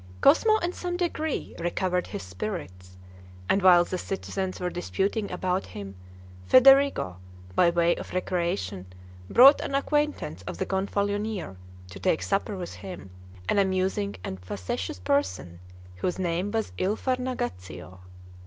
[0.19, 2.97] Cosmo in some degree recovered his spirits,
[3.47, 5.93] and while the citizens were disputing about him,
[6.49, 7.17] Federigo,
[7.53, 8.87] by way of recreation,
[9.29, 11.55] brought an acquaintance of the Gonfalonier
[11.91, 13.11] to take supper with him,
[13.47, 15.59] an amusing and facetious person,
[15.97, 17.99] whose name was Il Farnagaccio.